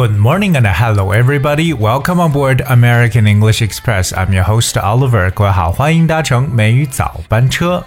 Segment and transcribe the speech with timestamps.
[0.00, 1.72] Good morning and hello everybody.
[1.72, 4.12] Welcome on board American English Express.
[4.12, 5.30] I'm your host Oliver.
[5.30, 7.84] 各位好，欢迎搭乘美语早班车。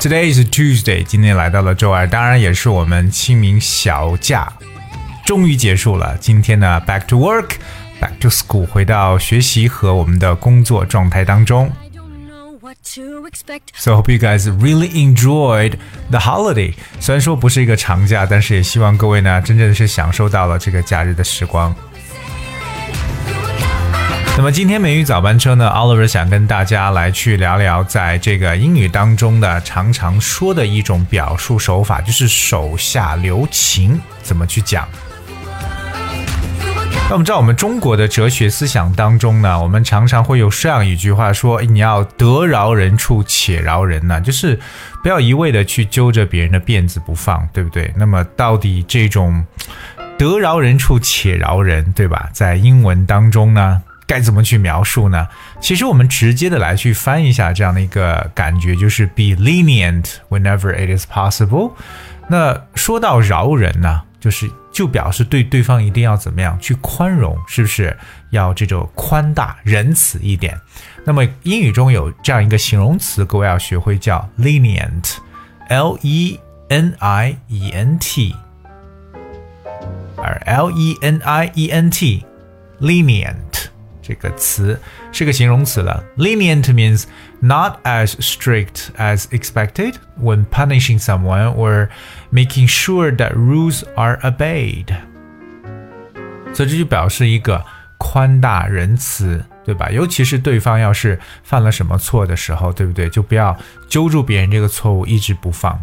[0.00, 1.02] Today is Tuesday.
[1.02, 4.52] 今天来到了周二，当然也是我们清明小假
[5.24, 6.16] 终于结束了。
[6.18, 7.50] 今天呢，back to work,
[8.00, 11.70] back to school，回到学习和我们的工作状态当中。
[12.95, 15.77] To expect So hope you guys really enjoyed
[16.09, 16.73] the holiday。
[16.99, 21.73] 虽然说不是一个长假，但是也希望各位呢，真正的是享受到了这个假日的时光。
[24.35, 34.87] 那么今天美语早班车呢，Oliver 想跟大家来去聊聊，在这个英语当中的常常说的一种表述手法，就是手下留情，怎么去讲。
[37.05, 44.59] 那我们知道，我们中国的哲学思想当中呢，我们常常会有这样一句话说：“你要得饶人处且饶人呢，就是
[45.03, 49.45] 不要一味的去揪着别人的辫子不放，对不对？”那么到底这种
[50.17, 52.29] 得饶人处且饶人，对吧？
[52.33, 55.27] 在英文当中呢，该怎么去描述呢？
[55.59, 61.73] 其实我们直接的来去翻一下这样的一个感觉，就是 be lenient whenever it is possible。
[62.27, 64.01] 那说到饶人呢？
[64.23, 67.93] 就是就表示对对方一定要怎么样去宽容，是不是
[68.29, 70.57] 要这种宽大仁慈一点？
[71.03, 78.33] 那么英语中有这样一个形容词，各位要学会叫 lenient，l e n i e n t，
[80.15, 83.52] 而 l e n i e n t，lenient。
[84.03, 84.77] 这个词
[85.11, 86.03] 是个形容词了。
[86.17, 87.05] Lenient means
[87.39, 91.87] not as strict as expected when punishing someone or
[92.31, 94.93] making sure that rules are obeyed。
[96.53, 97.63] 所以这就表示一个
[97.97, 99.89] 宽大仁慈，对吧？
[99.89, 103.09] 尤其是对方要是犯了什么错的时候，对不对？
[103.09, 105.79] 就不要揪住别人这个错误一直不放。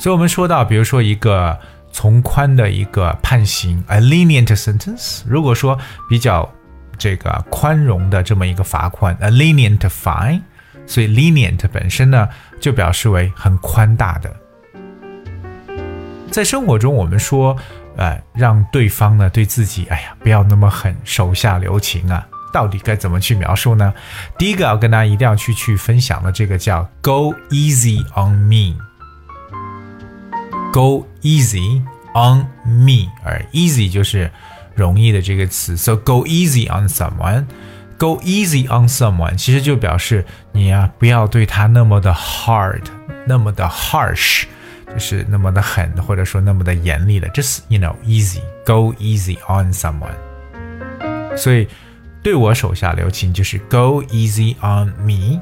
[0.00, 1.60] 所以我们说到，比如说一个。
[1.94, 5.22] 从宽的一个判刑，a lenient sentence。
[5.24, 5.78] 如果说
[6.08, 6.52] 比较
[6.98, 10.40] 这个宽容的这么一个罚款，a lenient fine。
[10.86, 12.28] 所以 lenient 本身呢，
[12.60, 14.34] 就表示为很宽大的。
[16.32, 17.56] 在生活中，我们说，
[17.96, 22.26] 呃，让对方呢对自己，哎呀，不要那么狠，手下留情啊。
[22.52, 23.94] 到底该怎么去描述呢？
[24.36, 28.76] 第一个要跟大家一定要去去分享的这个叫 go easy on me。
[30.73, 31.81] Go easy
[32.13, 34.31] on me，而 easy 就是
[34.75, 40.23] 容易的这个词，so go easy on someone。Go easy on someone，其实就表示
[40.53, 42.83] 你呀、啊，不要对他那么的 hard，
[43.25, 44.45] 那么的 harsh，
[44.93, 47.27] 就是那么的狠，或者说那么的严厉的。
[47.29, 50.15] Just you know easy，go easy on someone。
[51.35, 51.67] 所以
[52.23, 55.41] 对我手下留情就是 go easy on me。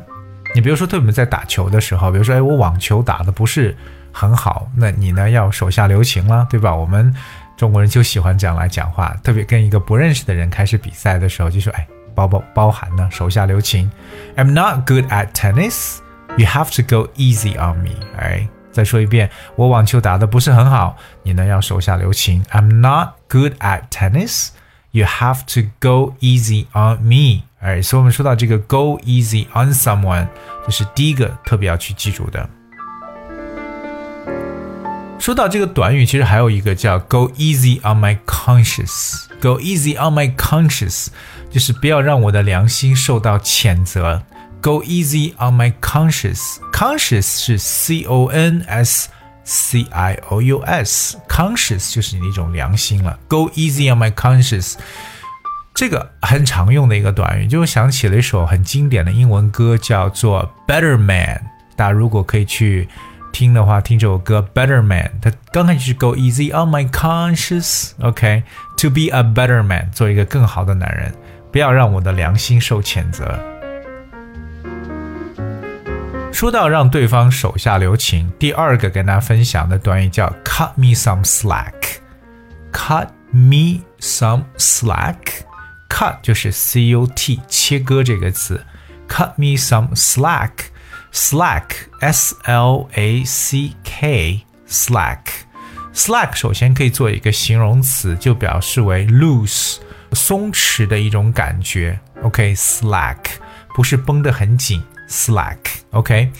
[0.54, 3.76] 你比如说，对我们在打球的时候，比如说，哎，我网球打的不是。
[4.14, 6.74] 很好，那你呢要手下留情了，对吧？
[6.74, 7.14] 我们
[7.56, 13.90] 中国人就喜欢这样来讲话，特别跟一个不认识的人开始比赛的时候，就说：“哎，包包包含呢，手下留情。
[14.36, 16.00] ”I'm not good at tennis.
[16.36, 17.94] You have to go easy on me.
[18.18, 22.44] 哎，再说一遍，我网球打的不是很好，你呢要手下留情。
[22.52, 24.48] I'm not good at tennis.
[24.90, 27.44] You have to go easy on me.
[27.61, 30.27] 哎，所以我们说到这个 “go easy on someone”，
[30.65, 32.49] 这是第一个特别要去记住的。
[35.19, 41.07] 说到这个短语，其实还有一个叫 "go easy on my conscience"。go easy on my conscience，
[41.51, 44.23] 就是不要让我的良心受到谴责。
[44.61, 49.09] go easy on my conscience。conscious 是 c o n s
[49.43, 53.19] c i o u s，conscious 就是你的一种良心了。
[53.27, 54.75] go easy on my conscience，
[55.74, 61.42] 这个很常用的一个短语，就想起了一首很经典的英文歌，叫做 "Better Man"。
[61.76, 62.88] 大家如果可以去。
[63.32, 71.14] 听的话，听这首歌《Better Man》，它刚开始是 Go easy on my conscience，OK，to be a better man，做一个更好的男人，
[71.50, 73.40] 不要让我的良心受谴责。
[76.30, 85.16] 说到让对方手下留情，第二个跟大家分享的短语叫 cut me some slack，cut me some slack”
[86.01, 88.65] slack，cut 就是 c u t 切割这个词，
[89.07, 91.63] cut me some slack。slack
[92.01, 95.19] s l a c k slack
[95.93, 99.77] slack 首先可以做一个形容词，就表示为 loose
[100.11, 101.99] 松弛的一种感觉。
[102.21, 103.17] OK，slack
[103.73, 105.57] 不是绷得很紧，slack
[105.91, 106.31] OK。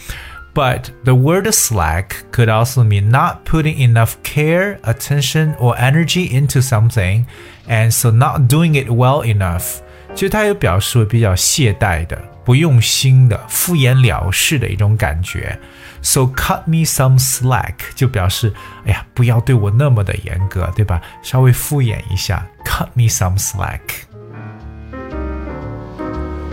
[0.54, 6.60] But the word slack could also mean not putting enough care, attention, or energy into
[6.60, 7.26] something,
[7.68, 9.80] and so not doing it well enough.
[10.14, 12.18] 其实它也表示为比较懈怠的。
[12.44, 15.60] 不用心的、敷衍了事的一种感觉。
[16.00, 18.54] So cut me some slack 就表示，
[18.86, 21.02] 哎呀，不要对我那么的严格，对吧？
[21.22, 23.80] 稍微敷衍一下，cut me some slack。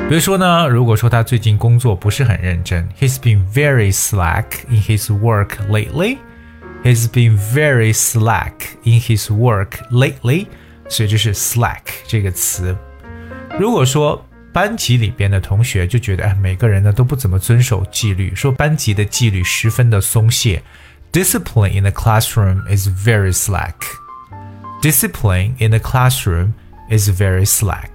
[0.09, 6.19] 比如说呢，如果说他最近工作不是很认真，He's been very slack in his work lately.
[6.83, 8.53] He's been very slack
[8.83, 10.47] in his work lately.
[10.87, 12.77] 所以这是 slack 这个词。
[13.59, 20.61] 如果说班级里边的同学就觉得，哎，每个人呢都不怎么遵守纪律，说班级的纪律十分的松懈。
[21.11, 23.73] Discipline in the classroom is very slack.
[24.83, 26.53] Discipline in the classroom
[26.91, 27.89] is very slack.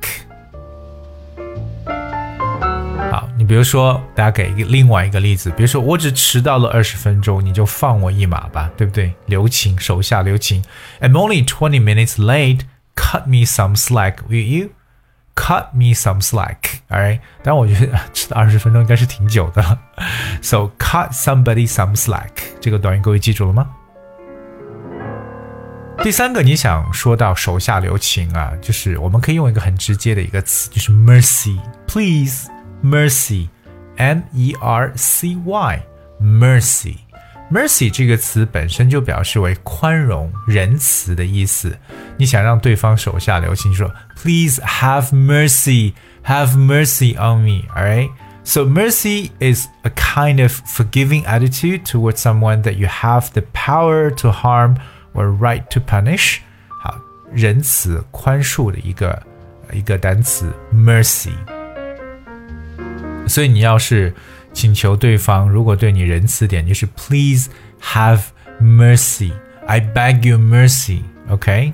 [3.45, 9.13] 比如说，大家给一个另外一个例子，比如说我只迟到了二十分钟，你就放我一马吧，对不对？
[9.25, 10.63] 留情，手下留情。
[11.01, 12.62] I'm only twenty minutes late.
[12.95, 14.69] Cut me some slack, will you?
[15.36, 16.80] cut me some slack.
[16.89, 17.19] All right.
[17.44, 19.77] 但我觉得迟到二十分钟应该是挺久的。
[20.41, 23.68] So cut somebody some slack，这个短语各位记住了吗？
[26.01, 31.57] 第三个，你想说到手下留情啊，就是我们可以用一个很直接的一个词，就是 mercy,
[31.88, 32.48] please。
[32.85, 33.49] Please, mercy,
[33.97, 35.82] M E R C Y,
[36.20, 41.76] mercy。Mercy 这个词本身就表示为宽容、仁慈的意思。
[42.17, 45.94] 你想让对方手下留情，说 Please have mercy,
[46.25, 47.64] have mercy on me.
[47.75, 48.11] Alright.
[48.44, 54.11] So mercy is a kind of forgiving attitude towards someone that you have the power
[54.17, 54.76] to harm
[55.12, 56.38] or right to punish.
[56.81, 57.00] 好，
[57.32, 59.23] 仁慈、宽恕的一个
[59.73, 61.32] 一个单词 mercy。
[63.26, 64.12] 所以你要是
[64.52, 67.49] 请求对方如果对你仁慈点，就是 Please
[67.82, 68.20] have
[68.61, 69.32] mercy.
[69.67, 71.02] I beg you mercy.
[71.29, 71.73] OK。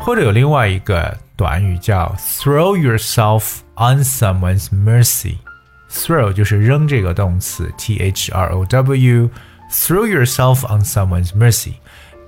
[0.00, 11.74] 或者有另外一个短语叫 throw yourself on someone's mercy。throw 就是扔这个动词，t h r o w。Throw yourself on someone's mercy.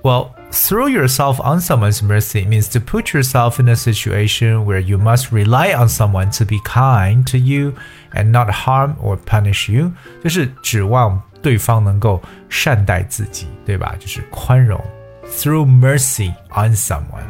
[0.01, 4.97] Well, throw yourself on someone's mercy means to put yourself in a situation where you
[4.97, 7.73] must rely on someone to be kind to you
[8.13, 9.91] and not harm or punish you，
[10.23, 13.95] 就是指望对方能够善待自己，对吧？
[13.99, 14.79] 就是宽容。
[15.25, 17.25] Throw mercy on someone。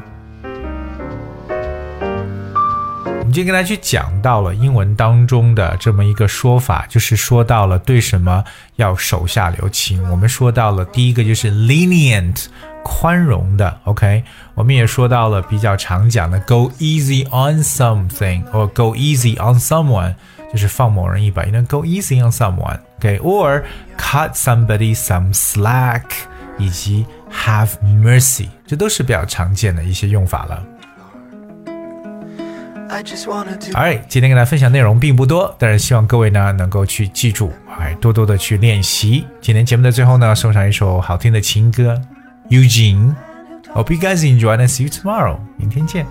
[3.05, 8.43] 我们今天跟大家去讲到了英文当中的这么一个说法，就是说到了对什么
[8.75, 10.03] 要手下留情。
[10.09, 12.47] 我们说到了第一个就是 lenient，
[12.90, 14.24] 宽容的，OK。
[14.54, 20.14] 我们也说到了比较常讲的 go easy on something or go easy on someone，
[20.50, 23.62] 就是放某人一把，you know go easy on someone，OK，or
[23.98, 26.04] cut somebody some slack，
[26.56, 30.64] 以及 have mercy，这都是比较常见的一些用法了。
[32.90, 39.26] Alright，今天跟大家分享内容并不多，但是希望各位呢能够去记住，哎，多多的去练习。
[39.42, 42.00] 今天节目的最后呢，送上一首好听的情歌
[42.49, 45.39] ，Eugene。Hope you guys enjoy and see you tomorrow。
[45.57, 46.05] 明天见。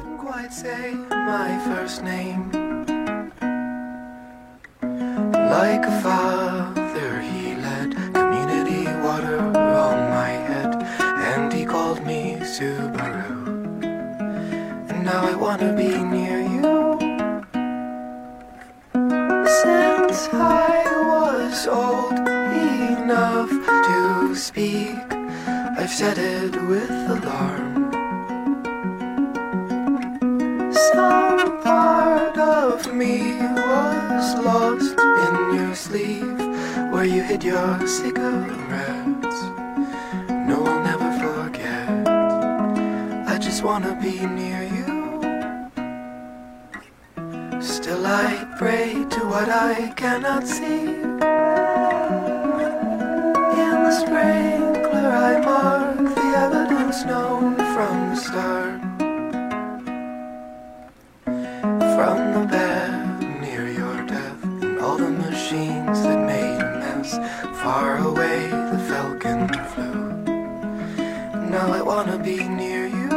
[5.52, 13.46] Like a father, he led community water on my head, and he called me Subaru.
[14.88, 16.98] And now I wanna be near you.
[19.62, 25.05] Since I was old enough to speak,
[25.87, 27.93] I've said it with alarm.
[30.73, 36.39] Some part of me was lost in your sleeve,
[36.91, 39.41] where you hid your cigarettes.
[40.49, 42.05] No, I'll never forget.
[43.25, 45.21] I just wanna be near you.
[47.61, 50.81] Still I pray to what I cannot see.
[53.63, 53.91] In the
[55.09, 58.81] I mark the evidence known from the start.
[61.95, 67.17] From the bed near your death and all the machines that made a mess.
[67.61, 69.97] Far away the falcon flew.
[71.49, 73.09] Now I wanna be near you.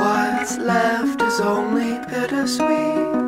[0.00, 3.21] What's left is only bittersweet.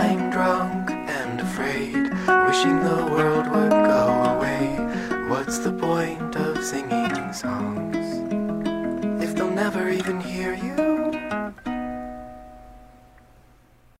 [0.00, 1.94] I'm drunk and afraid,
[2.46, 4.78] wishing the world would go away.
[5.28, 7.89] What's the point of singing songs?